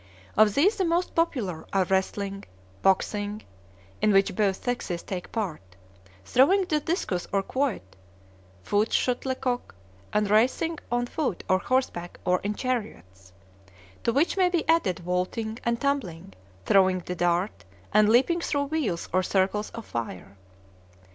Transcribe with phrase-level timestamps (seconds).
[0.35, 2.45] Of these the most popular are wrestling,
[2.81, 3.43] boxing
[4.01, 5.61] (in which both sexes take part),
[6.25, 7.95] throwing the discus or quoit,
[8.63, 9.75] foot shuttlecock,
[10.11, 13.31] and racing on foot or horseback or in chariots;
[14.03, 16.33] to which may be added vaulting and tumbling,
[16.65, 17.63] throwing the dart,
[17.93, 20.35] and leaping through wheels or circles of fire.